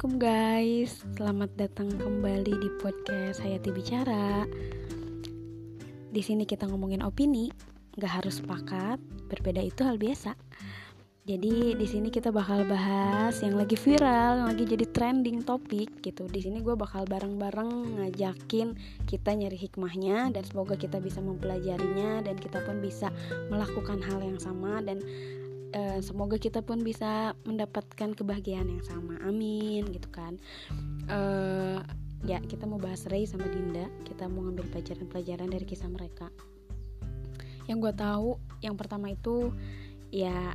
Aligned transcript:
Assalamualaikum 0.00 0.32
guys, 0.32 0.92
selamat 1.12 1.50
datang 1.60 1.88
kembali 1.92 2.56
di 2.56 2.72
podcast 2.80 3.36
Hayati 3.44 3.68
Bicara. 3.68 4.48
Di 6.08 6.22
sini 6.24 6.48
kita 6.48 6.64
ngomongin 6.72 7.04
opini, 7.04 7.52
nggak 8.00 8.08
harus 8.08 8.40
sepakat, 8.40 8.96
berbeda 9.28 9.60
itu 9.60 9.84
hal 9.84 10.00
biasa. 10.00 10.32
Jadi 11.28 11.76
di 11.76 11.84
sini 11.84 12.08
kita 12.08 12.32
bakal 12.32 12.64
bahas 12.64 13.44
yang 13.44 13.60
lagi 13.60 13.76
viral, 13.76 14.40
yang 14.40 14.48
lagi 14.48 14.64
jadi 14.64 14.88
trending 14.88 15.44
topik 15.44 15.92
gitu. 16.00 16.24
Di 16.32 16.48
sini 16.48 16.64
gue 16.64 16.72
bakal 16.80 17.04
bareng-bareng 17.04 18.00
ngajakin 18.00 18.72
kita 19.04 19.36
nyari 19.36 19.60
hikmahnya 19.60 20.32
dan 20.32 20.48
semoga 20.48 20.80
kita 20.80 20.96
bisa 20.96 21.20
mempelajarinya 21.20 22.24
dan 22.24 22.40
kita 22.40 22.64
pun 22.64 22.80
bisa 22.80 23.12
melakukan 23.52 24.00
hal 24.00 24.24
yang 24.24 24.40
sama 24.40 24.80
dan 24.80 25.04
uh, 25.74 25.98
semoga 26.02 26.36
kita 26.36 26.62
pun 26.62 26.82
bisa 26.82 27.34
mendapatkan 27.46 28.14
kebahagiaan 28.14 28.68
yang 28.68 28.84
sama. 28.84 29.18
Amin 29.24 29.86
gitu 29.90 30.08
kan. 30.10 30.38
Uh, 31.10 31.82
ya 32.26 32.38
kita 32.44 32.68
mau 32.68 32.76
bahas 32.76 33.06
Ray 33.08 33.26
sama 33.26 33.46
Dinda. 33.48 33.86
Kita 34.06 34.26
mau 34.26 34.46
ngambil 34.46 34.68
pelajaran-pelajaran 34.70 35.48
dari 35.50 35.64
kisah 35.66 35.90
mereka. 35.90 36.28
Yang 37.70 37.78
gue 37.88 37.92
tahu 37.96 38.30
yang 38.60 38.74
pertama 38.74 39.14
itu 39.14 39.54
ya 40.10 40.54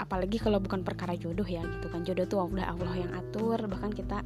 apalagi 0.00 0.40
kalau 0.40 0.58
bukan 0.58 0.82
perkara 0.82 1.14
jodoh 1.14 1.46
ya 1.46 1.62
gitu 1.62 1.86
kan. 1.92 2.02
Jodoh 2.02 2.26
tuh 2.26 2.40
udah 2.42 2.72
Allah 2.72 2.94
yang 2.96 3.12
atur. 3.12 3.58
Bahkan 3.60 3.90
kita 3.92 4.24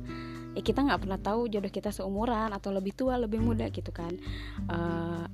ya 0.57 0.63
kita 0.65 0.81
nggak 0.87 1.05
pernah 1.05 1.21
tahu 1.21 1.53
jodoh 1.53 1.69
kita 1.69 1.93
seumuran 1.93 2.49
atau 2.57 2.73
lebih 2.73 2.97
tua 2.97 3.21
lebih 3.21 3.43
muda 3.43 3.69
gitu 3.69 3.93
kan. 3.93 4.17
Uh, 4.71 5.29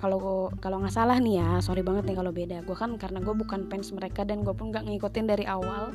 kalau 0.00 0.48
kalau 0.64 0.80
nggak 0.80 0.96
salah 0.96 1.20
nih 1.20 1.44
ya 1.44 1.60
sorry 1.60 1.84
banget 1.84 2.08
nih 2.08 2.16
kalau 2.16 2.32
beda. 2.32 2.64
Gue 2.64 2.74
kan 2.74 2.96
karena 2.96 3.20
gue 3.20 3.36
bukan 3.36 3.68
fans 3.68 3.92
mereka 3.92 4.24
dan 4.24 4.40
gue 4.40 4.56
pun 4.56 4.72
nggak 4.72 4.88
ngikutin 4.88 5.26
dari 5.28 5.44
awal. 5.44 5.92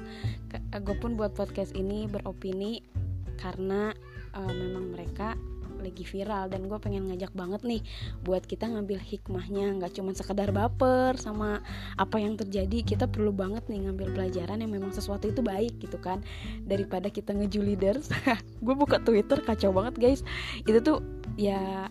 Gue 0.71 0.95
pun 1.01 1.17
buat 1.17 1.33
podcast 1.33 1.73
ini 1.73 2.05
beropini 2.05 2.85
karena 3.41 3.91
uh, 4.37 4.53
memang 4.53 4.93
mereka 4.93 5.33
lagi 5.85 6.01
viral 6.01 6.49
dan 6.49 6.65
gue 6.65 6.79
pengen 6.81 7.05
ngajak 7.13 7.29
banget 7.37 7.61
nih 7.61 7.81
buat 8.25 8.41
kita 8.45 8.65
ngambil 8.69 8.97
hikmahnya. 9.01 9.77
Nggak 9.77 9.97
cuma 9.97 10.13
sekedar 10.17 10.49
baper 10.49 11.13
sama 11.17 11.61
apa 11.97 12.17
yang 12.17 12.37
terjadi 12.37 12.81
kita 12.81 13.05
perlu 13.05 13.29
banget 13.29 13.65
nih 13.69 13.85
ngambil 13.85 14.17
pelajaran 14.17 14.65
yang 14.65 14.73
memang 14.73 14.89
sesuatu 14.89 15.29
itu 15.29 15.45
baik 15.45 15.77
gitu 15.81 16.01
kan. 16.01 16.25
Daripada 16.65 17.13
kita 17.13 17.37
ngeju 17.37 17.61
leaders. 17.61 18.09
Gue 18.65 18.73
buka 18.73 18.97
twitter 19.01 19.41
kacau 19.45 19.69
banget 19.69 19.97
guys. 19.97 20.21
Itu 20.65 20.81
tuh 20.81 20.97
ya 21.37 21.89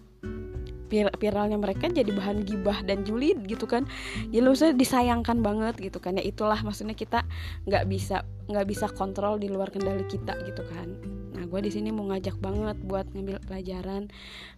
viralnya 1.19 1.59
mereka 1.59 1.91
jadi 1.91 2.07
bahan 2.07 2.47
gibah 2.47 2.85
dan 2.87 3.03
julid 3.03 3.43
gitu 3.49 3.67
kan. 3.67 3.89
Ya 4.31 4.45
lu 4.45 4.55
disayangkan 4.55 5.43
banget 5.43 5.75
gitu 5.83 5.99
kan. 5.99 6.15
Ya 6.15 6.25
itulah 6.25 6.59
maksudnya 6.63 6.95
kita 6.95 7.27
nggak 7.67 7.85
bisa 7.91 8.23
nggak 8.47 8.67
bisa 8.69 8.87
kontrol 8.93 9.41
di 9.41 9.51
luar 9.51 9.75
kendali 9.75 10.07
kita 10.07 10.39
gitu 10.47 10.63
kan. 10.71 10.95
Nah 11.35 11.45
gue 11.49 11.61
di 11.65 11.71
sini 11.75 11.91
mau 11.91 12.07
ngajak 12.09 12.39
banget 12.39 12.77
buat 12.87 13.09
ngambil 13.11 13.43
pelajaran 13.45 14.13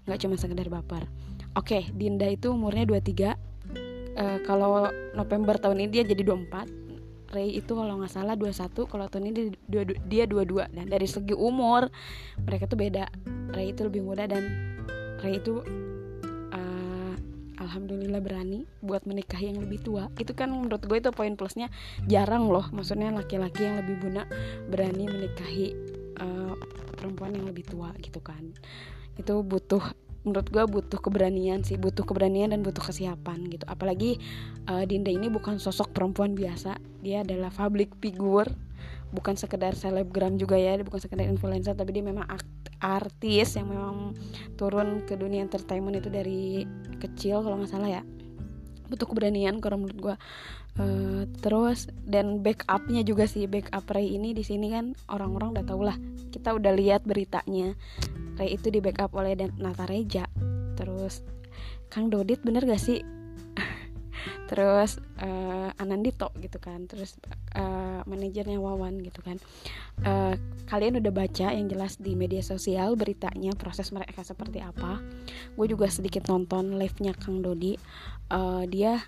nggak 0.04 0.18
cuma 0.20 0.34
sekedar 0.36 0.68
baper. 0.68 1.08
Oke 1.56 1.88
Dinda 1.96 2.28
itu 2.28 2.52
umurnya 2.52 2.84
23 2.84 2.92
uh, 2.92 3.34
eh, 4.16 4.38
kalau 4.44 4.92
November 5.16 5.56
tahun 5.56 5.88
ini 5.88 5.88
dia 5.88 6.04
jadi 6.04 6.20
24 6.20 6.86
Ray 7.34 7.58
itu 7.58 7.74
kalau 7.74 7.98
nggak 7.98 8.12
salah 8.12 8.38
21 8.38 8.86
kalau 8.86 9.06
tahun 9.10 9.34
ini 9.34 9.40
dia 10.06 10.24
22 10.30 10.70
dan 10.70 10.86
dari 10.86 11.08
segi 11.10 11.34
umur 11.34 11.90
mereka 12.46 12.70
tuh 12.70 12.78
beda. 12.78 13.10
Ray 13.50 13.74
itu 13.74 13.82
lebih 13.82 14.06
muda 14.06 14.30
dan 14.30 14.46
Ray 15.18 15.42
itu 15.42 15.60
alhamdulillah 17.66 18.22
berani 18.22 18.62
buat 18.80 19.02
menikahi 19.04 19.50
yang 19.50 19.58
lebih 19.58 19.82
tua. 19.82 20.06
Itu 20.16 20.32
kan 20.32 20.54
menurut 20.54 20.86
gue 20.86 20.98
itu 21.02 21.10
poin 21.10 21.34
plusnya. 21.34 21.68
Jarang 22.06 22.46
loh 22.46 22.70
maksudnya 22.70 23.10
laki-laki 23.10 23.66
yang 23.66 23.82
lebih 23.82 23.98
guna 24.00 24.22
berani 24.70 25.04
menikahi 25.10 25.74
uh, 26.22 26.54
perempuan 26.94 27.34
yang 27.34 27.50
lebih 27.50 27.66
tua 27.66 27.90
gitu 27.98 28.22
kan. 28.22 28.54
Itu 29.18 29.42
butuh 29.42 29.82
menurut 30.26 30.50
gue 30.50 30.64
butuh 30.66 30.98
keberanian 30.98 31.62
sih 31.62 31.78
butuh 31.78 32.02
keberanian 32.02 32.50
dan 32.50 32.62
butuh 32.62 32.82
kesiapan 32.82 33.46
gitu. 33.50 33.66
Apalagi 33.66 34.22
uh, 34.70 34.86
Dinda 34.86 35.10
ini 35.10 35.26
bukan 35.26 35.58
sosok 35.58 35.90
perempuan 35.90 36.38
biasa. 36.38 36.78
Dia 37.02 37.26
adalah 37.26 37.50
public 37.50 37.98
figure. 37.98 38.48
Bukan 39.14 39.38
sekedar 39.38 39.78
selebgram 39.78 40.34
juga 40.34 40.58
ya 40.58 40.74
bukan 40.82 40.98
sekedar 40.98 41.30
influencer 41.30 41.78
tapi 41.78 41.94
dia 41.94 42.02
memang 42.02 42.26
artis 42.80 43.56
yang 43.56 43.72
memang 43.72 44.16
turun 44.60 45.04
ke 45.04 45.16
dunia 45.16 45.42
entertainment 45.44 45.98
itu 45.98 46.08
dari 46.12 46.66
kecil 47.00 47.44
kalau 47.44 47.60
nggak 47.60 47.72
salah 47.72 48.00
ya. 48.00 48.02
Butuh 48.86 49.06
keberanian 49.10 49.58
kalau 49.58 49.82
menurut 49.82 49.98
gue 49.98 50.16
uh, 50.78 51.22
terus 51.42 51.90
dan 52.06 52.40
backupnya 52.44 53.02
juga 53.02 53.26
sih 53.26 53.50
backup 53.50 53.90
Ray 53.90 54.14
ini 54.14 54.30
di 54.30 54.46
sini 54.46 54.70
kan 54.70 54.94
orang-orang 55.10 55.58
udah 55.58 55.64
tau 55.66 55.82
lah. 55.82 55.96
Kita 56.30 56.54
udah 56.54 56.72
lihat 56.74 57.02
beritanya. 57.02 57.74
Ray 58.36 58.54
itu 58.54 58.68
di 58.68 58.84
backup 58.84 59.16
oleh 59.16 59.34
Nata 59.56 59.88
Reja 59.88 60.28
terus 60.76 61.24
Kang 61.88 62.10
Dodit 62.10 62.42
bener 62.42 62.66
gak 62.66 62.82
sih? 62.82 63.00
Terus 64.50 64.98
uh, 65.22 65.70
Anandito 65.78 66.34
gitu 66.42 66.58
kan. 66.58 66.84
Terus 66.90 67.16
uh, 67.54 67.85
manajernya 68.06 68.56
Wawan 68.62 69.02
gitu 69.02 69.20
kan. 69.20 69.36
Uh, 70.00 70.34
kalian 70.70 71.02
udah 71.02 71.12
baca 71.12 71.52
yang 71.52 71.66
jelas 71.66 71.98
di 71.98 72.14
media 72.14 72.40
sosial 72.40 72.94
beritanya 72.94 73.52
proses 73.58 73.90
mereka 73.90 74.22
seperti 74.22 74.62
apa. 74.62 75.02
Gue 75.58 75.66
juga 75.68 75.90
sedikit 75.90 76.30
nonton 76.30 76.78
live 76.78 76.96
nya 77.02 77.12
Kang 77.12 77.42
Dodi. 77.42 77.76
Uh, 78.30 78.64
dia 78.70 79.04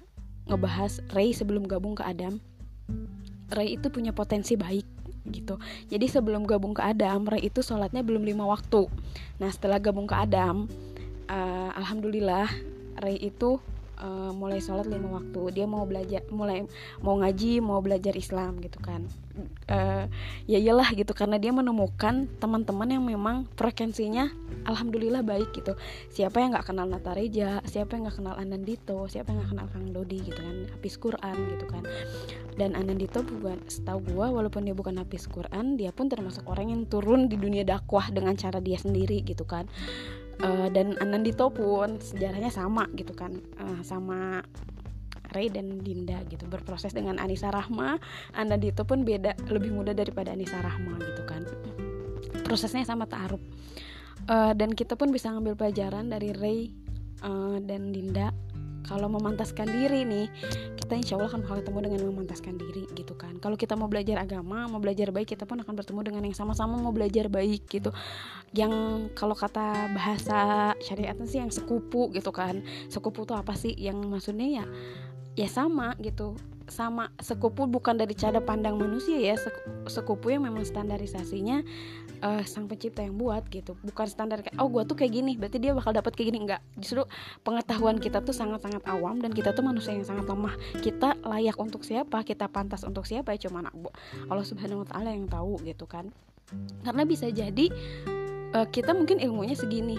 ngebahas 0.51 1.01
Ray 1.15 1.33
sebelum 1.33 1.65
gabung 1.65 1.95
ke 1.95 2.05
Adam. 2.05 2.43
Ray 3.49 3.81
itu 3.81 3.89
punya 3.89 4.13
potensi 4.13 4.59
baik 4.59 4.85
gitu. 5.29 5.61
Jadi 5.89 6.09
sebelum 6.09 6.45
gabung 6.45 6.73
ke 6.73 6.83
Adam 6.85 7.29
Ray 7.29 7.49
itu 7.49 7.61
sholatnya 7.61 8.05
belum 8.05 8.25
lima 8.25 8.45
waktu. 8.49 8.89
Nah 9.41 9.49
setelah 9.53 9.81
gabung 9.81 10.09
ke 10.09 10.17
Adam 10.17 10.69
uh, 11.29 11.71
alhamdulillah 11.77 12.49
Ray 12.99 13.21
itu 13.21 13.61
uh, 13.99 14.31
mulai 14.33 14.63
sholat 14.63 14.87
lima 14.87 15.21
waktu. 15.21 15.55
Dia 15.55 15.67
mau 15.67 15.85
belajar 15.85 16.23
mulai 16.31 16.65
mau 17.03 17.19
ngaji 17.19 17.61
mau 17.63 17.83
belajar 17.83 18.15
Islam 18.15 18.63
gitu 18.63 18.79
kan. 18.81 19.07
Uh, 19.71 20.11
ya 20.51 20.59
iyalah 20.59 20.91
gitu 20.99 21.15
karena 21.15 21.39
dia 21.39 21.55
menemukan 21.55 22.27
teman-teman 22.43 22.91
yang 22.91 23.05
memang 23.07 23.47
frekuensinya 23.55 24.31
alhamdulillah 24.67 25.23
baik 25.23 25.55
gitu. 25.55 25.79
Siapa 26.11 26.43
yang 26.43 26.55
nggak 26.55 26.67
kenal 26.67 26.91
Natareja 26.91 27.63
siapa 27.63 27.95
yang 27.95 28.11
nggak 28.11 28.19
kenal 28.19 28.35
Anandito 28.35 29.07
siapa 29.07 29.31
yang 29.31 29.45
nggak 29.45 29.51
kenal 29.55 29.67
Kang 29.71 29.87
Dodi 29.95 30.19
gitu 30.27 30.41
kan 30.43 30.57
habis 30.75 30.95
Quran 30.99 31.37
gitu 31.55 31.67
kan. 31.71 31.83
Dan 32.59 32.75
Anandito 32.75 33.23
bukan 33.23 33.63
setahu 33.71 34.03
gua 34.15 34.35
walaupun 34.35 34.67
dia 34.67 34.75
bukan 34.75 34.99
habis 34.99 35.31
Quran 35.31 35.79
dia 35.79 35.95
pun 35.95 36.11
termasuk 36.11 36.43
orang 36.51 36.75
yang 36.75 36.83
turun 36.91 37.31
di 37.31 37.39
dunia 37.39 37.63
dakwah 37.63 38.11
dengan 38.11 38.35
cara 38.35 38.59
dia 38.59 38.79
sendiri 38.81 39.23
gitu 39.23 39.47
kan 39.47 39.71
uh, 40.43 40.69
dan 40.71 40.99
Anandito 40.99 41.49
pun 41.51 41.99
sejarahnya 42.03 42.51
sama 42.53 42.87
gitu 42.95 43.15
kan. 43.15 43.39
Uh, 43.59 43.81
sama 43.83 44.43
Ray 45.37 45.53
dan 45.53 45.81
Dinda 45.85 46.25
gitu. 46.29 46.49
Berproses 46.49 46.97
dengan 46.97 47.21
Anissa 47.21 47.53
Rahma. 47.53 48.01
Anandito 48.33 48.83
pun 48.89 49.05
beda 49.05 49.37
lebih 49.53 49.75
muda 49.75 49.93
daripada 49.93 50.33
Anissa 50.33 50.59
Rahma 50.59 50.97
gitu 51.01 51.23
kan. 51.29 51.43
Prosesnya 52.49 52.85
sama 52.89 53.05
taaruf 53.05 53.41
uh, 54.29 54.53
dan 54.55 54.77
kita 54.77 54.95
pun 54.95 55.11
bisa 55.11 55.33
ngambil 55.33 55.57
pelajaran 55.57 56.11
dari 56.13 56.31
Ray 56.37 56.61
uh, 57.25 57.57
dan 57.65 57.91
Dinda 57.91 58.31
kalau 58.89 59.13
memantaskan 59.13 59.69
diri 59.69 60.09
nih 60.09 60.27
kita 60.81 60.97
insya 60.97 61.21
Allah 61.21 61.29
akan 61.29 61.45
bakal 61.45 61.57
ketemu 61.61 61.79
dengan 61.85 62.01
memantaskan 62.09 62.55
diri 62.57 62.89
gitu 62.97 63.13
kan. 63.13 63.37
Kalau 63.37 63.61
kita 63.61 63.77
mau 63.77 63.93
belajar 63.93 64.17
agama 64.25 64.65
mau 64.65 64.81
belajar 64.81 65.13
baik 65.13 65.37
kita 65.37 65.45
pun 65.45 65.61
akan 65.61 65.75
bertemu 65.77 66.01
dengan 66.01 66.23
yang 66.25 66.37
sama-sama 66.37 66.81
mau 66.81 66.97
belajar 66.97 67.29
baik 67.29 67.69
gitu. 67.69 67.93
Yang 68.57 68.73
kalau 69.13 69.37
kata 69.37 69.93
bahasa 69.93 70.73
syariatnya 70.81 71.29
sih 71.29 71.45
yang 71.45 71.53
sekupu 71.53 72.09
gitu 72.17 72.33
kan. 72.33 72.65
Sekupu 72.89 73.29
tuh 73.29 73.37
apa 73.37 73.53
sih? 73.53 73.77
Yang 73.77 74.09
maksudnya 74.09 74.49
ya 74.49 74.65
ya 75.37 75.47
sama 75.47 75.93
gitu 76.01 76.35
sama 76.69 77.11
sekupu 77.19 77.65
bukan 77.65 77.97
dari 77.97 78.13
cara 78.13 78.39
pandang 78.39 78.77
manusia 78.77 79.19
ya 79.19 79.35
sekupu 79.89 80.33
yang 80.33 80.45
memang 80.45 80.65
standarisasinya 80.65 81.65
uh, 82.23 82.43
sang 82.45 82.69
pencipta 82.69 83.03
yang 83.03 83.17
buat 83.17 83.47
gitu 83.49 83.75
bukan 83.83 84.07
standar 84.07 84.45
kayak 84.45 84.57
oh 84.61 84.69
gue 84.69 84.83
tuh 84.85 84.97
kayak 84.97 85.13
gini 85.13 85.33
berarti 85.35 85.59
dia 85.59 85.73
bakal 85.73 85.93
dapat 85.97 86.13
kayak 86.15 86.29
gini. 86.35 86.39
Enggak 86.49 86.63
justru 86.79 87.03
pengetahuan 87.43 87.99
kita 87.99 88.23
tuh 88.23 88.33
sangat 88.37 88.63
sangat 88.63 88.83
awam 88.87 89.19
dan 89.19 89.35
kita 89.35 89.53
tuh 89.53 89.65
manusia 89.65 89.93
yang 89.97 90.07
sangat 90.07 90.29
lemah. 90.29 90.55
Kita 90.81 91.19
layak 91.25 91.57
untuk 91.59 91.83
siapa 91.83 92.23
kita 92.23 92.47
pantas 92.49 92.85
untuk 92.85 93.05
siapa 93.05 93.35
ya 93.35 93.49
cuma 93.49 93.67
Allah 94.29 94.47
subhanahu 94.47 94.85
wa 94.85 94.87
taala 94.89 95.13
yang 95.13 95.27
tahu 95.27 95.59
gitu 95.67 95.85
kan. 95.89 96.13
Karena 96.87 97.03
bisa 97.05 97.29
jadi 97.29 97.69
uh, 98.55 98.67
kita 98.69 98.97
mungkin 98.97 99.21
ilmunya 99.21 99.57
segini 99.59 99.99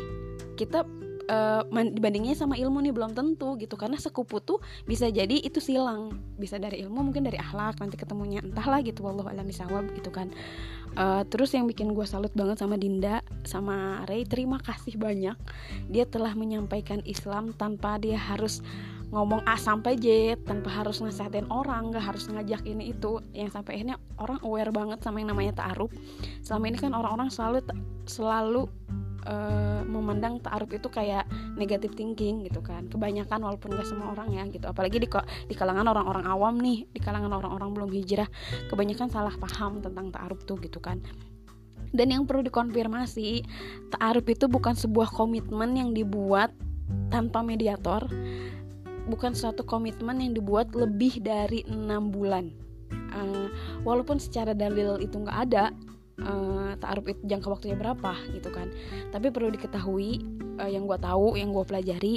kita 0.58 0.84
uh, 1.30 1.64
dibandingnya 1.70 2.34
sama 2.34 2.58
ilmu 2.58 2.82
nih 2.82 2.94
belum 2.94 3.14
tentu 3.14 3.56
gitu. 3.62 3.78
Karena 3.78 4.02
sekupu 4.02 4.42
tuh 4.42 4.60
bisa 4.84 5.08
jadi 5.08 5.38
itu 5.40 5.62
silang. 5.62 6.18
Bisa 6.36 6.58
dari 6.58 6.82
ilmu 6.82 7.14
mungkin 7.14 7.24
dari 7.30 7.38
akhlak 7.38 7.78
nanti 7.80 7.96
ketemunya 7.96 8.42
entahlah 8.42 8.82
gitu 8.82 9.06
wallahu 9.06 9.30
alam 9.30 9.46
bisawab 9.46 9.88
gitu 9.94 10.10
kan. 10.10 10.34
Uh, 10.98 11.22
terus 11.30 11.54
yang 11.54 11.70
bikin 11.70 11.94
gue 11.94 12.06
salut 12.10 12.34
banget 12.34 12.66
sama 12.66 12.74
Dinda 12.74 13.22
sama 13.46 14.02
Ray 14.10 14.26
terima 14.26 14.58
kasih 14.58 14.98
banyak. 14.98 15.38
Dia 15.94 16.10
telah 16.10 16.34
menyampaikan 16.34 17.06
Islam 17.06 17.54
tanpa 17.54 18.02
dia 18.02 18.18
harus 18.18 18.66
ngomong 19.10 19.42
A 19.50 19.58
sampai 19.58 19.98
J 19.98 20.38
tanpa 20.46 20.70
harus 20.70 21.02
nasihatin 21.02 21.50
orang 21.50 21.90
nggak 21.90 22.14
harus 22.14 22.30
ngajak 22.30 22.62
ini 22.66 22.94
itu. 22.94 23.22
Yang 23.34 23.58
sampai 23.58 23.82
akhirnya 23.82 23.98
orang 24.18 24.40
aware 24.42 24.74
banget 24.74 25.00
sama 25.02 25.22
yang 25.22 25.34
namanya 25.34 25.62
ta'aruf. 25.62 25.94
Selama 26.42 26.66
ini 26.70 26.78
kan 26.78 26.94
orang-orang 26.94 27.30
selalu 27.34 27.60
selalu 28.06 28.64
uh, 29.26 29.82
memandang 29.88 30.40
ta'aruf 30.40 30.72
itu 30.72 30.88
kayak 30.88 31.28
negatif 31.58 31.96
thinking 31.98 32.46
gitu 32.48 32.62
kan. 32.64 32.88
Kebanyakan 32.88 33.44
walaupun 33.44 33.76
gak 33.76 33.88
semua 33.88 34.14
orang 34.14 34.32
ya 34.36 34.44
gitu. 34.48 34.66
Apalagi 34.70 35.02
di 35.02 35.10
di 35.50 35.56
kalangan 35.58 35.90
orang-orang 35.90 36.26
awam 36.28 36.56
nih 36.62 36.86
di 36.92 37.00
kalangan 37.02 37.34
orang-orang 37.34 37.74
belum 37.76 37.90
hijrah 37.92 38.30
kebanyakan 38.70 39.08
salah 39.10 39.34
paham 39.36 39.84
tentang 39.84 40.14
ta'aruf 40.14 40.44
tuh 40.46 40.60
gitu 40.62 40.80
kan. 40.80 41.02
Dan 41.90 42.14
yang 42.14 42.30
perlu 42.30 42.46
dikonfirmasi 42.46 43.42
ta'aruf 43.98 44.26
itu 44.30 44.46
bukan 44.46 44.78
sebuah 44.78 45.10
komitmen 45.10 45.74
yang 45.74 45.90
dibuat 45.92 46.54
tanpa 47.10 47.42
mediator. 47.42 48.06
Bukan 49.10 49.34
suatu 49.34 49.66
komitmen 49.66 50.22
yang 50.22 50.38
dibuat 50.38 50.70
lebih 50.78 51.18
dari 51.26 51.66
enam 51.66 52.14
bulan. 52.14 52.54
Uh, 53.10 53.50
walaupun 53.82 54.22
secara 54.22 54.54
dalil 54.54 55.02
itu 55.02 55.18
nggak 55.18 55.40
ada 55.50 55.74
uh, 56.24 56.72
taaruf 56.80 57.06
itu 57.12 57.22
jangka 57.26 57.48
waktunya 57.48 57.76
berapa 57.78 58.14
gitu 58.36 58.50
kan. 58.50 58.72
Tapi 59.12 59.32
perlu 59.32 59.52
diketahui 59.54 60.24
uh, 60.60 60.70
yang 60.70 60.86
gue 60.86 61.00
tahu 61.00 61.40
yang 61.40 61.52
gue 61.52 61.66
pelajari 61.66 62.16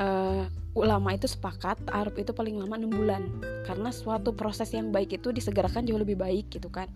uh, 0.00 0.48
ulama 0.76 1.16
itu 1.16 1.24
sepakat 1.28 1.88
taaruf 1.88 2.16
itu 2.20 2.32
paling 2.36 2.56
lama 2.56 2.76
enam 2.76 2.92
bulan. 2.92 3.22
Karena 3.64 3.92
suatu 3.92 4.32
proses 4.36 4.72
yang 4.72 4.92
baik 4.92 5.20
itu 5.20 5.32
disegerakan 5.32 5.84
jauh 5.88 6.00
lebih 6.00 6.16
baik 6.16 6.52
gitu 6.52 6.68
kan. 6.68 6.88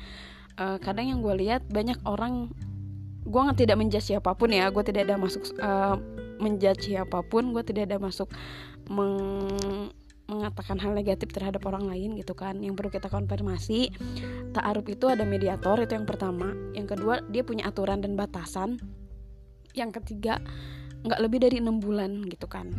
Uh, 0.60 0.76
kadang 0.82 1.08
yang 1.08 1.20
gue 1.24 1.34
lihat 1.40 1.64
banyak 1.70 1.96
orang 2.04 2.52
gue 3.24 3.40
nggak 3.40 3.58
tidak 3.60 3.76
menjudge 3.76 4.16
siapa 4.16 4.32
pun 4.32 4.48
ya 4.48 4.72
gue 4.72 4.82
tidak 4.84 5.08
ada 5.08 5.16
masuk 5.20 5.44
uh, 5.60 5.96
menjudge 6.40 6.88
siapa 6.88 7.20
pun 7.20 7.52
gue 7.52 7.62
tidak 7.62 7.92
ada 7.92 8.00
masuk 8.00 8.32
meng 8.88 9.92
mengatakan 10.30 10.78
hal 10.78 10.94
negatif 10.94 11.34
terhadap 11.34 11.66
orang 11.66 11.90
lain 11.90 12.14
gitu 12.14 12.32
kan. 12.38 12.62
Yang 12.62 12.78
perlu 12.78 12.90
kita 12.94 13.08
konfirmasi 13.10 13.90
ta'aruf 14.54 14.86
itu 14.86 15.10
ada 15.10 15.26
mediator 15.26 15.82
itu 15.82 15.98
yang 15.98 16.06
pertama. 16.06 16.54
Yang 16.72 16.96
kedua 16.96 17.14
dia 17.26 17.42
punya 17.42 17.66
aturan 17.66 17.98
dan 18.00 18.14
batasan. 18.14 18.78
Yang 19.74 20.00
ketiga 20.02 20.38
nggak 21.02 21.20
lebih 21.20 21.42
dari 21.42 21.58
enam 21.58 21.82
bulan 21.82 22.22
gitu 22.30 22.46
kan. 22.46 22.70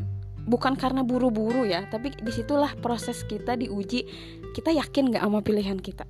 Bukan 0.41 0.73
karena 0.79 1.05
buru-buru 1.05 1.67
ya 1.67 1.85
tapi 1.91 2.15
di 2.15 2.31
situlah 2.31 2.71
proses 2.79 3.27
kita 3.27 3.59
diuji. 3.59 4.07
Kita 4.55 4.71
yakin 4.71 5.11
nggak 5.11 5.23
sama 5.23 5.43
pilihan 5.43 5.77
kita? 5.77 6.07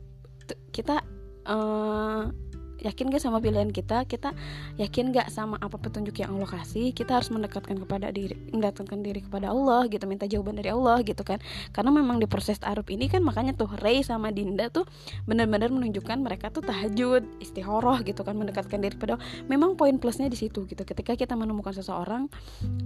Kita 0.71 1.01
uh, 1.49 2.50
yakin 2.81 3.13
gak 3.13 3.21
sama 3.21 3.37
pilihan 3.37 3.69
kita? 3.69 4.03
Kita 4.09 4.33
yakin 4.81 5.13
gak 5.13 5.29
sama 5.29 5.61
apa 5.61 5.77
petunjuk 5.77 6.17
yang 6.19 6.35
Allah 6.37 6.61
kasih? 6.61 6.91
Kita 6.91 7.21
harus 7.21 7.29
mendekatkan 7.29 7.77
kepada 7.77 8.09
diri 8.09 8.33
mendekatkan 8.51 8.99
diri 9.05 9.21
kepada 9.21 9.53
Allah 9.53 9.85
gitu 9.87 10.03
minta 10.09 10.25
jawaban 10.25 10.57
dari 10.57 10.73
Allah 10.73 10.99
gitu 11.05 11.21
kan. 11.21 11.37
Karena 11.71 11.93
memang 11.93 12.17
di 12.17 12.27
proses 12.27 12.57
taruh 12.57 12.85
ini 12.89 13.07
kan 13.07 13.21
makanya 13.21 13.53
tuh 13.53 13.69
Ray 13.79 14.01
sama 14.01 14.33
Dinda 14.33 14.67
tuh 14.73 14.83
benar-benar 15.29 15.69
menunjukkan 15.69 16.17
mereka 16.19 16.49
tuh 16.49 16.65
tahajud 16.65 17.23
istihoroh 17.39 18.01
gitu 18.03 18.25
kan 18.25 18.33
mendekatkan 18.35 18.81
diri 18.81 18.97
kepada 18.97 19.15
Allah. 19.17 19.25
memang 19.47 19.77
poin 19.77 19.95
plusnya 20.01 20.27
di 20.27 20.37
situ 20.37 20.65
gitu. 20.65 20.81
Ketika 20.81 21.13
kita 21.13 21.37
menemukan 21.37 21.71
seseorang 21.75 22.27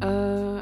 uh, 0.03 0.59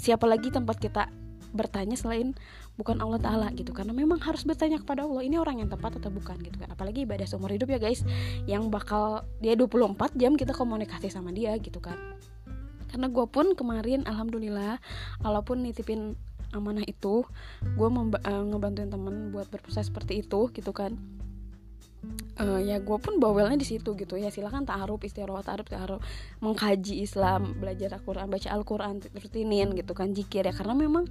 siapa 0.00 0.24
lagi 0.24 0.48
tempat 0.48 0.76
kita 0.80 1.08
bertanya 1.50 1.98
selain 1.98 2.34
bukan 2.78 2.98
Allah 3.02 3.20
Ta'ala 3.20 3.48
gitu. 3.54 3.70
Karena 3.74 3.92
memang 3.92 4.22
harus 4.22 4.46
bertanya 4.46 4.80
kepada 4.80 5.04
Allah 5.04 5.22
ini 5.22 5.36
orang 5.36 5.62
yang 5.62 5.70
tepat 5.70 5.98
atau 5.98 6.10
bukan 6.10 6.38
gitu 6.40 6.56
kan. 6.56 6.68
Apalagi 6.72 7.04
ibadah 7.04 7.26
seumur 7.26 7.52
hidup 7.52 7.70
ya 7.70 7.78
guys 7.78 8.02
yang 8.46 8.68
bakal 8.68 9.26
dia 9.38 9.54
24 9.54 10.16
jam 10.16 10.34
kita 10.34 10.56
komunikasi 10.56 11.10
sama 11.10 11.30
dia 11.34 11.54
gitu 11.58 11.78
kan. 11.82 11.96
Karena 12.90 13.06
gue 13.06 13.26
pun 13.30 13.54
kemarin 13.54 14.02
alhamdulillah 14.06 14.82
walaupun 15.22 15.62
nitipin 15.62 16.18
amanah 16.50 16.82
itu 16.82 17.22
gue 17.62 17.88
uh, 17.88 18.44
ngebantuin 18.50 18.90
temen 18.90 19.30
buat 19.30 19.46
berproses 19.46 19.86
seperti 19.86 20.26
itu 20.26 20.50
gitu 20.50 20.74
kan 20.74 20.98
uh, 22.40 22.60
ya 22.60 22.80
gue 22.80 22.98
pun 23.00 23.20
bawelnya 23.20 23.58
di 23.60 23.68
situ 23.68 23.92
gitu. 23.96 24.16
Ya 24.16 24.32
silahkan 24.32 24.64
taaruf 24.64 25.04
istiaroh 25.04 25.40
taaruf 25.44 25.68
taaruf. 25.68 26.00
Mengkaji 26.40 27.04
Islam 27.04 27.60
belajar 27.60 28.00
Al-Quran 28.00 28.26
baca 28.32 28.48
Al-Quran 28.48 28.94
rutinin 29.12 29.76
gitu 29.76 29.92
kan 29.92 30.16
jikir 30.16 30.48
ya. 30.48 30.52
Karena 30.54 30.72
memang 30.72 31.08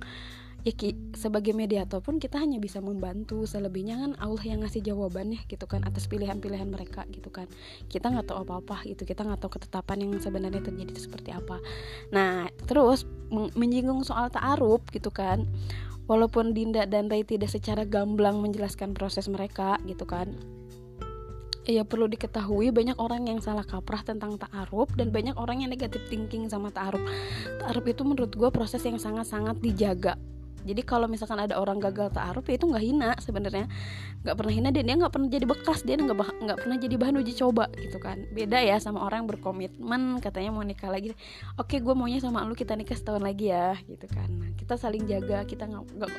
ya 0.68 0.76
ki, 0.76 1.16
sebagai 1.16 1.56
mediator 1.56 2.04
pun 2.04 2.18
kita 2.18 2.42
hanya 2.42 2.58
bisa 2.58 2.82
membantu. 2.82 3.46
Selebihnya 3.46 4.02
kan 4.02 4.12
Allah 4.18 4.44
yang 4.44 4.66
ngasih 4.66 4.82
jawabannya 4.82 5.46
gitu 5.46 5.66
kan 5.70 5.86
atas 5.86 6.10
pilihan-pilihan 6.10 6.68
mereka 6.68 7.06
gitu 7.14 7.30
kan. 7.30 7.46
Kita 7.88 8.10
nggak 8.10 8.34
tahu 8.34 8.50
apa-apa 8.50 8.84
gitu. 8.90 9.06
Kita 9.06 9.24
nggak 9.24 9.40
tahu 9.46 9.62
ketetapan 9.62 10.10
yang 10.10 10.12
sebenarnya 10.18 10.66
terjadi 10.66 10.90
itu 10.90 11.02
seperti 11.06 11.30
apa. 11.32 11.62
Nah 12.10 12.50
terus 12.66 13.06
menyinggung 13.54 14.02
soal 14.02 14.34
ta'aruf 14.34 14.82
gitu 14.90 15.14
kan. 15.14 15.46
Walaupun 16.10 16.58
Dinda 16.58 16.90
dan 16.90 17.06
Ray 17.06 17.22
tidak 17.22 17.54
secara 17.54 17.86
gamblang 17.86 18.42
menjelaskan 18.42 18.98
proses 18.98 19.30
mereka 19.30 19.78
gitu 19.86 20.10
kan 20.10 20.59
ya 21.70 21.86
perlu 21.86 22.10
diketahui 22.10 22.74
banyak 22.74 22.98
orang 22.98 23.30
yang 23.30 23.40
salah 23.40 23.62
kaprah 23.62 24.02
tentang 24.02 24.42
ta'aruf 24.42 24.90
dan 24.98 25.14
banyak 25.14 25.38
orang 25.38 25.62
yang 25.62 25.70
negatif 25.70 26.02
thinking 26.10 26.50
sama 26.50 26.74
ta'aruf. 26.74 27.00
Ta'aruf 27.62 27.86
itu 27.86 28.02
menurut 28.02 28.34
gue 28.34 28.50
proses 28.50 28.82
yang 28.82 28.98
sangat-sangat 28.98 29.62
dijaga. 29.62 30.18
Jadi 30.60 30.84
kalau 30.84 31.08
misalkan 31.08 31.40
ada 31.40 31.56
orang 31.56 31.80
gagal 31.80 32.12
ta'aruf 32.12 32.44
ya 32.52 32.60
itu 32.60 32.68
nggak 32.68 32.84
hina 32.84 33.16
sebenarnya. 33.24 33.72
Nggak 34.26 34.36
pernah 34.36 34.54
hina 34.54 34.70
dan 34.76 34.84
dia 34.84 34.96
nggak 35.00 35.14
pernah 35.14 35.30
jadi 35.32 35.46
bekas 35.48 35.80
dia 35.88 35.96
nggak 35.96 36.60
pernah 36.60 36.78
jadi 36.82 36.96
bahan 37.00 37.16
uji 37.24 37.34
coba 37.40 37.72
gitu 37.80 37.96
kan. 38.02 38.28
Beda 38.36 38.60
ya 38.60 38.76
sama 38.82 39.06
orang 39.06 39.24
yang 39.24 39.30
berkomitmen 39.32 40.20
katanya 40.20 40.52
mau 40.52 40.66
nikah 40.66 40.92
lagi. 40.92 41.16
Oke 41.56 41.80
gue 41.80 41.94
maunya 41.96 42.20
sama 42.20 42.44
lu 42.44 42.60
kita 42.60 42.76
nikah 42.76 42.98
setahun 42.98 43.24
lagi 43.24 43.56
ya 43.56 43.80
gitu 43.88 44.04
kan. 44.12 44.28
Nah, 44.28 44.52
kita 44.60 44.76
saling 44.76 45.08
jaga 45.08 45.48
kita 45.48 45.64
nggak 45.64 46.12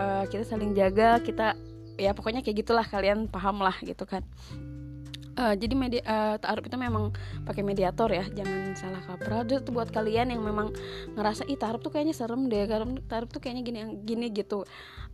uh, 0.00 0.24
kita 0.32 0.44
saling 0.48 0.72
jaga 0.72 1.20
kita 1.20 1.52
ya 1.96 2.12
pokoknya 2.12 2.44
kayak 2.44 2.64
gitulah 2.64 2.84
kalian 2.84 3.26
paham 3.26 3.60
lah 3.60 3.76
gitu 3.80 4.04
kan 4.04 4.20
uh, 5.36 5.54
jadi 5.54 5.74
media 5.76 6.02
uh, 6.04 6.36
taaruf 6.40 6.66
itu 6.66 6.76
memang 6.76 7.12
pakai 7.44 7.62
mediator 7.62 8.08
ya 8.10 8.24
jangan 8.32 8.74
salah 8.74 9.02
kaprah. 9.04 9.44
Itu 9.46 9.70
buat 9.70 9.92
kalian 9.92 10.32
yang 10.32 10.42
memang 10.42 10.72
ngerasa 11.14 11.46
ih 11.46 11.60
taaruf 11.60 11.84
tuh 11.84 11.92
kayaknya 11.92 12.16
serem 12.16 12.48
deh 12.48 12.64
karena 12.66 12.98
taaruf 13.06 13.30
tuh 13.30 13.40
kayaknya 13.40 13.62
gini 13.62 13.78
gini 14.02 14.26
gitu. 14.32 14.64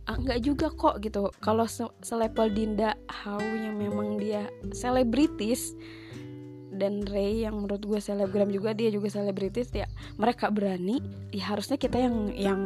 Uh, 0.03 0.19
juga 0.39 0.67
kok 0.73 0.99
gitu. 0.99 1.31
Kalau 1.39 1.67
se 1.67 1.87
selevel 2.03 2.51
Dinda 2.51 2.95
Hau 3.07 3.39
yang 3.39 3.79
memang 3.79 4.19
dia 4.19 4.51
selebritis 4.75 5.75
dan 6.73 7.05
Ray 7.05 7.45
yang 7.45 7.63
menurut 7.63 7.85
gue 7.85 7.99
selebgram 8.01 8.49
juga 8.49 8.73
dia 8.73 8.89
juga 8.89 9.07
selebritis 9.13 9.69
ya 9.71 9.85
mereka 10.17 10.49
berani. 10.49 10.99
Ya 11.29 11.53
harusnya 11.53 11.77
kita 11.77 12.01
yang 12.01 12.33
yang 12.33 12.59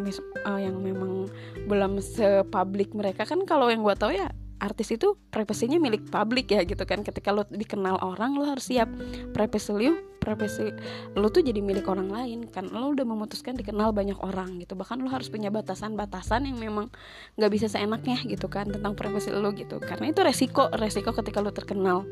uh, 0.47 0.59
yang 0.59 0.79
memang 0.79 1.27
belum 1.67 1.99
sepublik 1.99 2.95
mereka. 2.95 3.27
Kan 3.27 3.43
kalau 3.43 3.67
yang 3.67 3.83
gue 3.83 3.95
tahu 3.99 4.15
ya 4.15 4.31
artis 4.57 4.93
itu 4.93 5.17
privasinya 5.29 5.77
milik 5.77 6.09
publik 6.09 6.53
ya 6.53 6.65
gitu 6.65 6.83
kan. 6.83 7.01
Ketika 7.01 7.33
lo 7.33 7.45
dikenal 7.49 8.01
orang 8.01 8.37
lo 8.37 8.45
harus 8.45 8.69
siap. 8.69 8.89
Privasi 9.33 9.71
lo 9.73 9.93
privasi 10.17 10.75
lo 11.15 11.31
tuh 11.31 11.39
jadi 11.45 11.63
milik 11.63 11.87
orang 11.87 12.11
lain 12.11 12.39
kan. 12.51 12.67
Lo 12.69 12.91
udah 12.91 13.07
memutuskan 13.07 13.55
dikenal 13.55 13.95
banyak 13.95 14.17
orang 14.19 14.59
gitu. 14.59 14.75
Bahkan 14.75 14.99
lo 14.99 15.09
harus 15.09 15.31
punya 15.31 15.47
batasan-batasan 15.53 16.49
yang 16.49 16.57
memang 16.59 16.91
nggak 17.39 17.51
bisa 17.53 17.67
seenaknya 17.71 18.19
gitu 18.27 18.51
kan 18.51 18.67
tentang 18.67 18.93
privasi 18.93 19.31
lo 19.31 19.53
gitu. 19.55 19.79
Karena 19.79 20.11
itu 20.11 20.19
resiko 20.21 20.67
resiko 20.75 21.15
ketika 21.15 21.39
lo 21.39 21.55
terkenal 21.55 22.03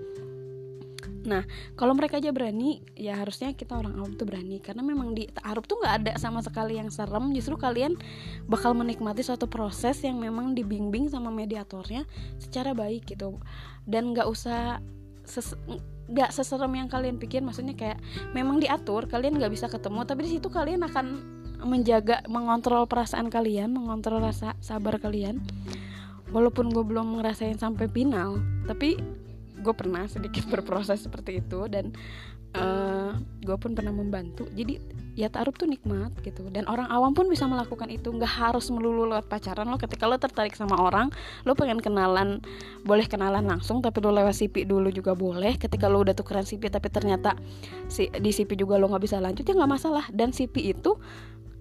Nah, 1.25 1.43
kalau 1.73 1.97
mereka 1.97 2.21
aja 2.21 2.29
berani, 2.29 2.85
ya 2.93 3.17
harusnya 3.17 3.51
kita 3.57 3.73
orang 3.75 3.97
awam 3.97 4.13
tuh 4.13 4.29
berani 4.29 4.61
karena 4.61 4.85
memang 4.85 5.17
di 5.17 5.25
ta'aruf 5.29 5.65
tuh 5.65 5.81
nggak 5.81 5.95
ada 6.05 6.13
sama 6.21 6.45
sekali 6.45 6.77
yang 6.77 6.93
serem. 6.93 7.33
Justru 7.33 7.57
kalian 7.57 7.97
bakal 8.45 8.77
menikmati 8.77 9.25
suatu 9.25 9.49
proses 9.49 9.99
yang 10.05 10.21
memang 10.21 10.53
dibimbing 10.53 11.09
sama 11.09 11.33
mediatornya 11.33 12.05
secara 12.37 12.77
baik 12.77 13.09
gitu. 13.09 13.41
Dan 13.83 14.13
nggak 14.13 14.29
usah 14.29 14.79
ses 15.25 15.57
nggak 16.05 16.29
seserem 16.29 16.69
yang 16.77 16.85
kalian 16.85 17.17
pikir 17.17 17.41
maksudnya 17.41 17.73
kayak 17.73 17.97
memang 18.37 18.61
diatur 18.61 19.09
kalian 19.09 19.41
nggak 19.41 19.49
bisa 19.49 19.65
ketemu 19.65 20.05
tapi 20.05 20.29
di 20.29 20.37
situ 20.37 20.53
kalian 20.53 20.85
akan 20.85 21.05
menjaga 21.65 22.21
mengontrol 22.29 22.85
perasaan 22.85 23.33
kalian 23.33 23.73
mengontrol 23.73 24.21
rasa 24.21 24.53
sabar 24.61 25.01
kalian 25.01 25.41
walaupun 26.29 26.69
gue 26.69 26.85
belum 26.85 27.17
ngerasain 27.17 27.57
sampai 27.57 27.89
final 27.89 28.37
tapi 28.69 29.01
gue 29.65 29.73
pernah 29.73 30.05
sedikit 30.05 30.45
berproses 30.53 31.01
seperti 31.01 31.41
itu 31.41 31.65
dan 31.65 31.89
uh, 32.55 32.61
eh, 32.61 33.11
gue 33.43 33.57
pun 33.57 33.73
pernah 33.73 33.91
membantu. 33.91 34.47
Jadi 34.53 34.79
ya 35.15 35.31
taruh 35.31 35.55
tuh 35.55 35.67
nikmat 35.67 36.11
gitu. 36.23 36.47
Dan 36.51 36.67
orang 36.67 36.91
awam 36.91 37.15
pun 37.15 37.27
bisa 37.27 37.47
melakukan 37.47 37.87
itu. 37.91 38.11
Nggak 38.11 38.31
harus 38.31 38.67
melulu 38.71 39.07
lewat 39.07 39.27
pacaran 39.27 39.67
lo. 39.67 39.79
Ketika 39.79 40.07
lo 40.07 40.15
tertarik 40.19 40.55
sama 40.55 40.75
orang 40.79 41.11
lo 41.43 41.55
pengen 41.55 41.79
kenalan 41.79 42.43
boleh 42.83 43.07
kenalan 43.07 43.47
langsung 43.47 43.79
tapi 43.79 44.03
lo 44.03 44.11
lewat 44.11 44.35
CP 44.35 44.67
dulu 44.67 44.91
juga 44.91 45.15
boleh. 45.15 45.57
Ketika 45.59 45.87
lo 45.87 46.03
udah 46.03 46.15
tukeran 46.15 46.47
CP 46.47 46.71
tapi 46.71 46.87
ternyata 46.91 47.35
si 47.91 48.11
di 48.11 48.31
CP 48.31 48.59
juga 48.59 48.79
lo 48.79 48.91
nggak 48.91 49.03
bisa 49.03 49.17
lanjut 49.19 49.43
ya 49.43 49.53
nggak 49.55 49.71
masalah. 49.71 50.05
Dan 50.11 50.31
CP 50.31 50.75
itu 50.75 50.95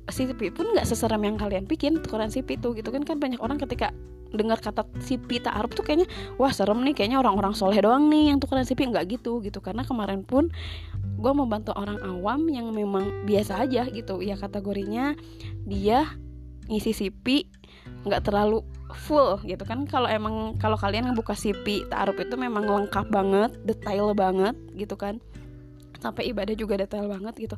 CP 0.05 0.53
pun 0.53 0.69
nggak 0.77 0.85
seseram 0.85 1.23
yang 1.25 1.41
kalian 1.41 1.65
bikin 1.65 1.97
tukeran 2.05 2.29
CP 2.29 2.61
itu 2.61 2.75
gitu 2.77 2.91
kan. 2.91 3.03
Kan 3.07 3.19
banyak 3.23 3.41
orang 3.41 3.57
ketika 3.57 3.95
dengar 4.35 4.59
kata 4.59 4.85
sipi 5.01 5.39
ta'aruf 5.39 5.73
tuh 5.73 5.87
kayaknya 5.87 6.11
wah 6.37 6.51
serem 6.51 6.83
nih 6.83 6.95
kayaknya 6.95 7.23
orang-orang 7.23 7.55
soleh 7.55 7.79
doang 7.79 8.11
nih 8.11 8.35
yang 8.35 8.39
tukeran 8.43 8.67
sipi 8.67 8.91
nggak 8.91 9.19
gitu 9.19 9.39
gitu. 9.41 9.63
Karena 9.63 9.87
kemarin 9.87 10.27
pun 10.27 10.51
gue 11.15 11.33
membantu 11.33 11.73
orang 11.79 12.03
awam 12.03 12.51
yang 12.51 12.75
memang 12.75 13.25
biasa 13.25 13.65
aja 13.65 13.87
gitu. 13.89 14.21
Ya 14.21 14.35
kategorinya 14.35 15.15
dia 15.65 16.05
ngisi 16.67 16.93
CV 16.93 17.47
nggak 18.05 18.29
terlalu 18.29 18.61
full 19.07 19.39
gitu 19.47 19.63
kan. 19.63 19.87
Kalau 19.87 20.11
emang 20.11 20.59
kalau 20.59 20.77
kalian 20.77 21.15
buka 21.15 21.33
CV 21.39 21.87
taruh 21.89 22.15
itu 22.19 22.35
memang 22.35 22.67
lengkap 22.67 23.07
banget 23.09 23.51
detail 23.63 24.13
banget 24.13 24.59
gitu 24.75 24.99
kan. 24.99 25.23
Sampai 26.03 26.29
ibadah 26.29 26.53
juga 26.53 26.77
detail 26.77 27.09
banget 27.09 27.33
gitu 27.49 27.57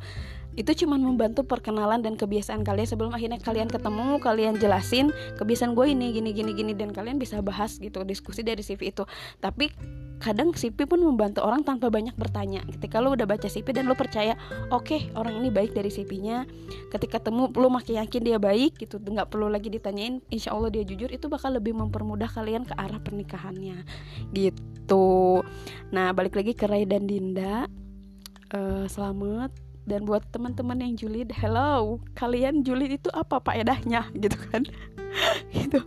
itu 0.57 0.73
cuma 0.85 0.97
membantu 0.97 1.45
perkenalan 1.45 2.01
dan 2.01 2.17
kebiasaan 2.17 2.65
kalian 2.65 2.89
sebelum 2.89 3.13
akhirnya 3.13 3.37
kalian 3.37 3.69
ketemu 3.69 4.17
kalian 4.17 4.57
jelasin 4.57 5.13
kebiasaan 5.37 5.77
gue 5.77 5.93
ini 5.93 6.17
gini 6.17 6.33
gini 6.33 6.57
gini 6.57 6.73
dan 6.73 6.97
kalian 6.97 7.21
bisa 7.21 7.45
bahas 7.45 7.77
gitu 7.77 8.01
diskusi 8.09 8.41
dari 8.41 8.65
CV 8.65 8.89
itu. 8.89 9.05
Tapi 9.39 9.69
kadang 10.17 10.57
CV 10.57 10.89
pun 10.89 11.05
membantu 11.05 11.45
orang 11.45 11.61
tanpa 11.61 11.93
banyak 11.93 12.17
bertanya. 12.17 12.65
Ketika 12.65 13.05
lo 13.05 13.13
udah 13.13 13.29
baca 13.29 13.45
CV 13.53 13.69
dan 13.77 13.85
lo 13.85 13.93
percaya 13.93 14.33
oke 14.73 14.89
okay, 14.89 15.01
orang 15.13 15.45
ini 15.45 15.53
baik 15.53 15.77
dari 15.77 15.93
CV-nya 15.93 16.49
ketika 16.89 17.21
temu 17.21 17.53
lo 17.53 17.69
makin 17.69 18.01
yakin 18.01 18.23
dia 18.25 18.41
baik 18.41 18.81
gitu 18.81 18.97
nggak 18.97 19.29
perlu 19.29 19.53
lagi 19.53 19.69
ditanyain 19.69 20.25
insya 20.33 20.57
Allah 20.57 20.73
dia 20.73 20.89
jujur 20.89 21.13
itu 21.13 21.29
bakal 21.29 21.53
lebih 21.53 21.77
mempermudah 21.77 22.33
kalian 22.33 22.65
ke 22.65 22.73
arah 22.81 22.99
pernikahannya. 23.05 23.85
Gitu. 24.33 25.45
Nah 25.93 26.17
balik 26.17 26.33
lagi 26.33 26.57
ke 26.57 26.65
Ray 26.65 26.89
dan 26.89 27.05
Dinda. 27.05 27.69
Uh, 28.47 28.87
selamat 28.87 29.66
dan 29.87 30.03
buat 30.05 30.27
teman-teman 30.35 30.83
yang 30.83 30.95
julid 30.99 31.31
hello 31.31 32.03
kalian 32.19 32.67
julid 32.67 32.91
itu 32.91 33.09
apa 33.15 33.39
pak 33.39 33.55
edahnya? 33.57 34.11
Gitu 34.23 34.37
kan. 34.51 34.67
Gitu 35.57 35.81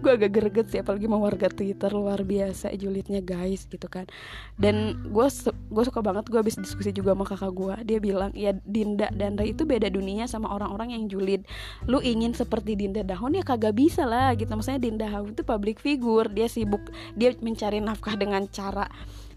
gue 0.00 0.10
agak 0.16 0.30
greget 0.32 0.66
sih 0.72 0.80
apalagi 0.80 1.04
mau 1.04 1.20
warga 1.20 1.52
twitter 1.52 1.92
luar 1.92 2.24
biasa 2.24 2.72
julidnya 2.72 3.20
guys 3.20 3.68
gitu 3.68 3.86
kan. 3.86 4.08
Dan 4.56 4.96
gue 5.12 5.26
gue 5.68 5.84
suka 5.84 6.00
banget 6.00 6.24
gue 6.32 6.40
habis 6.40 6.56
diskusi 6.56 6.90
juga 6.90 7.12
sama 7.12 7.28
kakak 7.28 7.52
gue 7.52 7.74
dia 7.84 7.98
bilang 8.00 8.32
ya 8.32 8.56
Dinda 8.64 9.12
dan 9.12 9.36
Ray 9.36 9.52
itu 9.52 9.68
beda 9.68 9.92
dunia 9.92 10.24
sama 10.24 10.48
orang-orang 10.48 10.96
yang 10.96 11.04
julid. 11.12 11.44
Lu 11.84 12.00
ingin 12.00 12.32
seperti 12.32 12.74
Dinda 12.74 13.04
Dahon 13.04 13.36
ya 13.36 13.44
kagak 13.44 13.76
bisa 13.76 14.08
lah 14.08 14.32
gitu. 14.32 14.48
Maksudnya 14.48 14.80
Dinda 14.80 15.06
Dahon 15.10 15.36
itu 15.36 15.44
public 15.44 15.76
figure 15.82 16.32
dia 16.32 16.48
sibuk 16.48 16.80
dia 17.12 17.36
mencari 17.44 17.84
nafkah 17.84 18.16
dengan 18.16 18.48
cara 18.48 18.88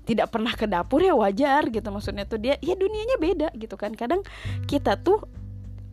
tidak 0.03 0.31
pernah 0.35 0.51
ke 0.51 0.67
dapur 0.67 0.99
ya 0.99 1.15
wajar 1.15 1.67
gitu 1.71 1.87
maksudnya 1.89 2.27
tuh 2.27 2.39
dia 2.39 2.59
ya 2.59 2.75
dunianya 2.75 3.17
beda 3.19 3.49
gitu 3.55 3.75
kan. 3.79 3.95
Kadang 3.95 4.21
kita 4.67 4.99
tuh 4.99 5.23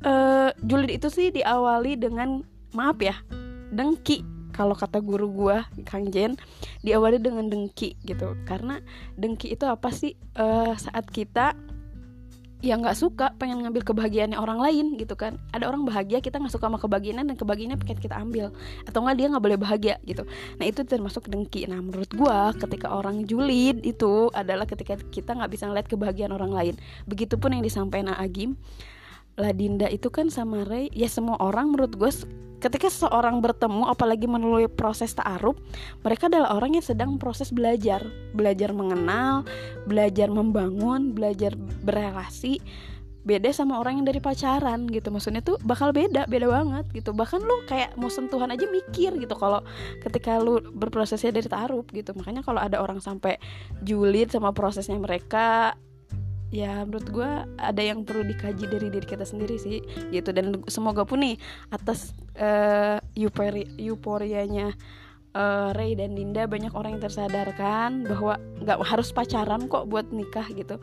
uh, 0.05 0.51
julid 0.63 0.91
itu 0.91 1.09
sih 1.09 1.31
diawali 1.31 1.99
dengan 1.99 2.43
maaf 2.75 2.99
ya 2.99 3.15
dengki. 3.71 4.23
Kalau 4.51 4.75
kata 4.75 5.01
guru 5.01 5.31
gua 5.31 5.65
Kang 5.89 6.11
Jen 6.11 6.37
diawali 6.83 7.23
dengan 7.23 7.49
dengki 7.49 7.97
gitu. 8.03 8.35
Karena 8.45 8.83
dengki 9.17 9.55
itu 9.55 9.65
apa 9.65 9.89
sih? 9.95 10.19
Uh, 10.37 10.75
saat 10.77 11.07
kita 11.09 11.55
yang 12.61 12.85
nggak 12.85 12.97
suka 12.97 13.33
pengen 13.41 13.65
ngambil 13.65 13.83
kebahagiaannya 13.89 14.37
orang 14.37 14.61
lain 14.61 14.87
gitu 15.01 15.17
kan. 15.17 15.41
Ada 15.53 15.69
orang 15.69 15.89
bahagia 15.89 16.21
kita 16.21 16.37
nggak 16.37 16.53
suka 16.53 16.69
sama 16.69 16.77
kebahagiaan 16.77 17.25
dan 17.25 17.37
kebahagiaannya 17.37 17.79
pengen 17.81 17.99
kita 18.01 18.17
ambil. 18.21 18.53
Atau 18.85 19.01
nggak 19.01 19.17
dia 19.17 19.27
nggak 19.33 19.45
boleh 19.45 19.59
bahagia 19.59 19.95
gitu. 20.05 20.29
Nah 20.61 20.65
itu 20.69 20.85
termasuk 20.85 21.29
dengki. 21.33 21.65
Nah 21.65 21.81
menurut 21.81 22.13
gua 22.13 22.53
ketika 22.53 22.93
orang 22.93 23.25
julid 23.25 23.81
itu 23.81 24.29
adalah 24.37 24.69
ketika 24.69 25.01
kita 25.09 25.33
nggak 25.33 25.51
bisa 25.51 25.65
ngeliat 25.69 25.89
kebahagiaan 25.89 26.33
orang 26.37 26.53
lain. 26.53 26.75
Begitupun 27.09 27.57
yang 27.57 27.65
disampaikan 27.65 28.13
Agim 28.13 28.61
Ladinda 29.41 29.89
itu 29.89 30.13
kan 30.13 30.29
sama 30.29 30.69
Ray 30.69 30.93
ya 30.93 31.09
semua 31.09 31.41
orang 31.41 31.73
menurut 31.73 31.97
gue 31.97 32.13
ketika 32.61 32.93
seseorang 32.93 33.41
bertemu 33.41 33.89
apalagi 33.89 34.29
melalui 34.29 34.69
proses 34.69 35.17
ta'aruf 35.17 35.57
mereka 36.05 36.29
adalah 36.29 36.53
orang 36.53 36.77
yang 36.77 36.85
sedang 36.85 37.17
proses 37.17 37.49
belajar. 37.49 38.05
Belajar 38.37 38.77
mengenal 38.77 39.49
belajar 39.89 40.29
membangun 40.29 41.17
belajar 41.17 41.57
berrelasi 41.57 42.61
beda 43.21 43.53
sama 43.53 43.77
orang 43.77 44.01
yang 44.01 44.07
dari 44.09 44.21
pacaran 44.21 44.89
gitu. 44.89 45.13
Maksudnya 45.13 45.45
tuh 45.45 45.61
bakal 45.65 45.93
beda 45.93 46.29
beda 46.29 46.47
banget 46.49 46.85
gitu. 46.93 47.13
Bahkan 47.13 47.41
lu 47.41 47.65
kayak 47.69 47.97
mau 47.97 48.09
sentuhan 48.13 48.53
aja 48.53 48.65
mikir 48.69 49.17
gitu 49.17 49.35
kalau 49.37 49.61
ketika 50.05 50.41
lu 50.41 50.61
berprosesnya 50.73 51.33
dari 51.33 51.49
ta'aruf 51.49 51.89
gitu. 51.93 52.17
Makanya 52.17 52.45
kalau 52.45 52.61
ada 52.61 52.81
orang 52.81 53.01
sampai 53.01 53.37
julid 53.85 54.33
sama 54.33 54.53
prosesnya 54.53 54.97
mereka 54.97 55.77
ya 56.51 56.83
menurut 56.83 57.09
gue 57.09 57.31
ada 57.59 57.83
yang 57.83 58.03
perlu 58.03 58.27
dikaji 58.27 58.67
dari 58.67 58.91
diri 58.91 59.07
kita 59.07 59.23
sendiri 59.23 59.57
sih 59.57 59.79
gitu. 60.11 60.31
Dan 60.35 60.67
semoga 60.67 61.07
pun 61.07 61.23
nih 61.23 61.39
atas 61.71 62.15
uh, 62.39 62.99
euphoria 63.15 63.67
euforianya 63.79 64.75
uh, 65.35 65.71
Ray 65.75 65.95
dan 65.95 66.19
Dinda 66.19 66.51
banyak 66.51 66.75
orang 66.75 66.99
yang 66.99 67.03
tersadarkan 67.07 68.07
bahwa 68.07 68.39
nggak 68.63 68.79
harus 68.83 69.15
pacaran 69.15 69.71
kok 69.71 69.87
buat 69.87 70.11
nikah 70.11 70.47
gitu. 70.53 70.83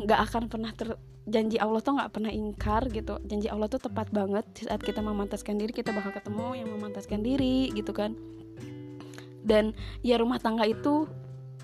Nggak 0.00 0.20
akan 0.30 0.42
pernah 0.52 0.72
ter 0.76 0.96
janji 1.28 1.60
Allah 1.60 1.80
tuh 1.84 1.96
nggak 1.96 2.12
pernah 2.12 2.32
ingkar 2.32 2.88
gitu. 2.92 3.20
Janji 3.24 3.48
Allah 3.48 3.68
tuh 3.72 3.80
tepat 3.80 4.12
banget. 4.12 4.44
Saat 4.56 4.84
kita 4.84 5.00
memantaskan 5.00 5.56
diri 5.56 5.72
kita 5.72 5.96
bakal 5.96 6.12
ketemu 6.12 6.64
yang 6.64 6.68
memantaskan 6.72 7.20
diri 7.24 7.72
gitu 7.72 7.92
kan. 7.96 8.16
Dan 9.40 9.72
ya 10.04 10.20
rumah 10.20 10.36
tangga 10.36 10.68
itu 10.68 11.08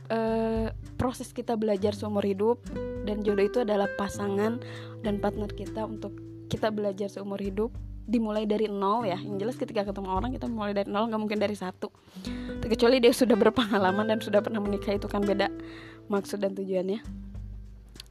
uh, 0.09 0.69
proses 0.97 1.31
kita 1.31 1.55
belajar 1.55 1.93
seumur 1.93 2.25
hidup 2.25 2.61
dan 3.05 3.23
jodoh 3.23 3.45
itu 3.45 3.63
adalah 3.63 3.87
pasangan 3.95 4.59
dan 5.05 5.21
partner 5.21 5.49
kita 5.53 5.85
untuk 5.85 6.17
kita 6.49 6.73
belajar 6.73 7.13
seumur 7.13 7.39
hidup 7.39 7.71
dimulai 8.09 8.49
dari 8.49 8.67
nol 8.67 9.05
ya. 9.05 9.21
Yang 9.21 9.37
jelas 9.39 9.57
ketika 9.61 9.83
ketemu 9.87 10.09
orang 10.11 10.31
kita 10.35 10.49
mulai 10.49 10.73
dari 10.73 10.89
nol 10.89 11.07
nggak 11.07 11.21
mungkin 11.21 11.39
dari 11.39 11.55
satu. 11.55 11.93
Kecuali 12.67 12.99
dia 12.99 13.15
sudah 13.15 13.39
berpengalaman 13.39 14.11
dan 14.11 14.19
sudah 14.19 14.43
pernah 14.43 14.59
menikah 14.59 14.97
itu 14.97 15.07
kan 15.07 15.23
beda 15.23 15.53
maksud 16.11 16.43
dan 16.43 16.57
tujuannya. 16.57 16.99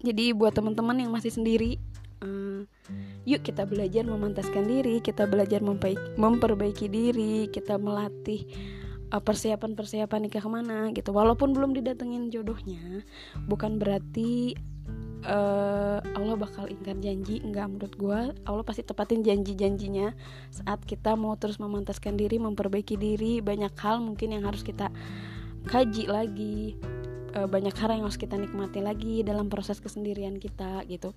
Jadi 0.06 0.26
buat 0.38 0.54
teman-teman 0.54 1.02
yang 1.02 1.10
masih 1.10 1.34
sendiri 1.34 1.82
uh, 2.22 2.62
yuk 3.26 3.42
kita 3.42 3.66
belajar 3.66 4.06
memantaskan 4.06 4.70
diri 4.70 5.02
kita 5.02 5.26
belajar 5.26 5.66
memperbaiki 6.16 6.86
diri 6.86 7.50
kita 7.50 7.82
melatih 7.82 8.46
Eh, 8.46 8.85
persiapan-persiapan 9.12 10.20
nikah 10.28 10.42
ke 10.44 10.50
mana 10.50 10.90
gitu. 10.92 11.14
Walaupun 11.14 11.54
belum 11.54 11.78
didatengin 11.78 12.34
jodohnya 12.34 13.06
bukan 13.46 13.78
berarti 13.78 14.58
uh, 15.26 16.00
Allah 16.02 16.36
bakal 16.38 16.70
ingkar 16.70 16.98
janji. 17.02 17.42
Enggak 17.42 17.68
menurut 17.70 17.94
gue 17.98 18.20
Allah 18.46 18.64
pasti 18.66 18.86
tepatin 18.86 19.26
janji-janjinya 19.26 20.14
saat 20.54 20.82
kita 20.86 21.18
mau 21.18 21.36
terus 21.36 21.58
memantaskan 21.58 22.16
diri 22.16 22.38
memperbaiki 22.38 22.96
diri. 22.96 23.42
Banyak 23.42 23.74
hal 23.82 24.02
mungkin 24.02 24.38
yang 24.38 24.44
harus 24.46 24.62
kita 24.62 24.90
kaji 25.66 26.06
lagi 26.06 26.78
uh, 27.34 27.50
banyak 27.50 27.74
hal 27.74 27.90
yang 27.94 28.06
harus 28.06 28.22
kita 28.22 28.38
nikmati 28.38 28.80
lagi 28.82 29.26
dalam 29.26 29.50
proses 29.50 29.82
kesendirian 29.82 30.38
kita 30.38 30.86
gitu. 30.86 31.12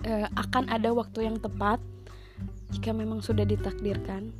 Uh, 0.00 0.26
akan 0.38 0.72
ada 0.72 0.94
waktu 0.96 1.28
yang 1.28 1.36
tepat 1.36 1.76
jika 2.72 2.94
memang 2.94 3.20
sudah 3.20 3.44
ditakdirkan 3.44 4.32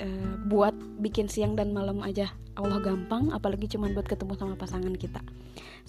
uh, 0.00 0.34
buat 0.48 0.72
bikin 1.00 1.26
siang 1.28 1.58
dan 1.58 1.74
malam 1.74 2.00
aja. 2.00 2.30
Allah 2.52 2.84
gampang 2.84 3.32
apalagi 3.32 3.64
cuma 3.64 3.88
buat 3.92 4.04
ketemu 4.04 4.36
sama 4.36 4.54
pasangan 4.60 4.92
kita. 4.92 5.24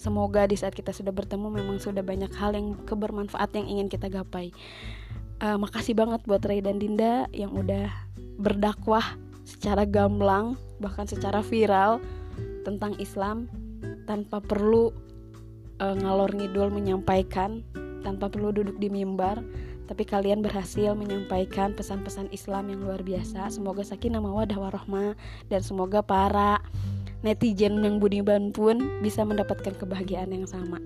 Semoga 0.00 0.48
di 0.48 0.56
saat 0.56 0.72
kita 0.72 0.96
sudah 0.96 1.12
bertemu 1.12 1.52
memang 1.52 1.76
sudah 1.76 2.00
banyak 2.00 2.32
hal 2.34 2.56
yang 2.56 2.74
kebermanfaat 2.88 3.52
yang 3.54 3.68
ingin 3.68 3.88
kita 3.92 4.08
gapai. 4.08 4.50
Uh, 5.44 5.60
makasih 5.60 5.92
banget 5.92 6.24
buat 6.24 6.40
Ray 6.46 6.64
dan 6.64 6.80
Dinda 6.80 7.28
yang 7.36 7.52
udah 7.52 7.92
berdakwah 8.40 9.04
secara 9.44 9.84
gamblang 9.84 10.56
bahkan 10.80 11.04
secara 11.04 11.44
viral 11.44 12.00
tentang 12.64 12.96
Islam 12.96 13.46
tanpa 14.08 14.40
perlu 14.40 14.90
uh, 15.78 15.94
ngalor 16.00 16.32
ngidul 16.32 16.72
menyampaikan 16.72 17.60
tanpa 18.04 18.28
perlu 18.28 18.52
duduk 18.52 18.76
di 18.80 18.88
mimbar 18.92 19.40
tapi 19.84 20.08
kalian 20.08 20.40
berhasil 20.40 20.96
menyampaikan 20.96 21.76
pesan-pesan 21.76 22.32
Islam 22.32 22.72
yang 22.72 22.80
luar 22.84 23.00
biasa. 23.04 23.52
Semoga 23.52 23.84
sakinah 23.84 24.20
mawadah 24.20 24.56
warahmah 24.56 25.12
dan 25.52 25.60
semoga 25.60 26.00
para 26.00 26.60
netizen 27.24 27.80
yang 27.80 28.00
budiman 28.00 28.52
pun 28.52 29.00
bisa 29.00 29.24
mendapatkan 29.24 29.72
kebahagiaan 29.72 30.30
yang 30.32 30.44
sama. 30.44 30.76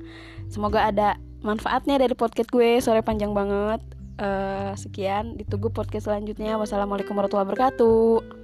Semoga 0.46 0.86
ada 0.86 1.18
manfaatnya 1.42 1.98
dari 1.98 2.14
podcast 2.14 2.50
gue. 2.54 2.78
Sore 2.78 3.02
panjang 3.02 3.34
banget. 3.34 3.82
Uh, 4.18 4.74
sekian, 4.74 5.38
ditunggu 5.38 5.70
podcast 5.70 6.10
selanjutnya. 6.10 6.58
Wassalamualaikum 6.58 7.14
warahmatullahi 7.14 7.54
wabarakatuh. 7.54 8.37